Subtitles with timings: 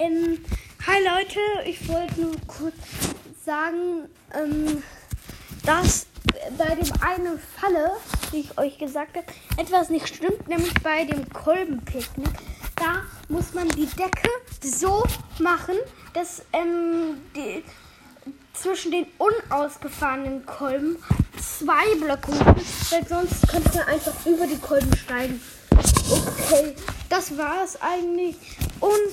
[0.00, 0.38] Ähm,
[0.86, 2.74] hi Leute, ich wollte nur kurz
[3.44, 4.82] sagen, ähm,
[5.66, 6.06] dass
[6.56, 7.90] bei dem einen Falle,
[8.30, 9.26] wie ich euch gesagt habe,
[9.58, 12.30] etwas nicht stimmt, nämlich bei dem Kolbenpicknick.
[12.76, 14.30] Da muss man die Decke
[14.62, 15.04] so
[15.38, 15.76] machen,
[16.14, 17.62] dass ähm, die,
[18.54, 20.96] zwischen den unausgefahrenen Kolben
[21.38, 25.42] zwei Blöcke machen, weil sonst könnte man einfach über die Kolben steigen.
[26.10, 26.74] Okay,
[27.10, 28.36] das war es eigentlich
[28.80, 29.09] und.